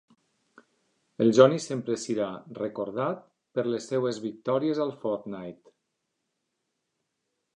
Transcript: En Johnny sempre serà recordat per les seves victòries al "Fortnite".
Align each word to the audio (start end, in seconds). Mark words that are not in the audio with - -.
En 1.23 1.27
Johnny 1.39 1.59
sempre 1.65 1.97
serà 2.03 2.29
recordat 2.59 3.21
per 3.59 3.65
les 3.73 3.89
seves 3.93 4.19
victòries 4.25 4.83
al 4.87 4.93
"Fortnite". 5.05 5.75